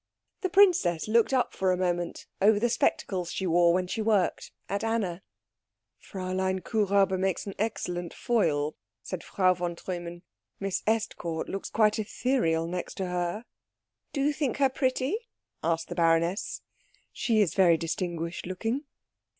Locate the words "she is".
17.13-17.53